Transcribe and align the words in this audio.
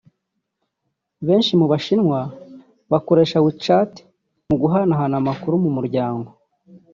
Benshi 1.27 1.51
mu 1.59 1.65
bashinwa 1.71 2.19
bakoresha 2.91 3.41
WeChat 3.45 3.91
mu 4.47 4.55
guhanahana 4.61 5.15
amakuru 5.21 5.55
mu 5.63 5.71
muryango 5.77 6.29